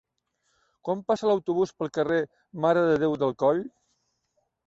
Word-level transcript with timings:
Quan 0.87 1.03
passa 1.09 1.27
l'autobús 1.31 1.73
pel 1.83 1.91
carrer 1.99 2.17
Mare 2.65 2.85
de 2.87 2.97
Déu 3.05 3.15
del 3.25 3.35
Coll? 3.45 3.61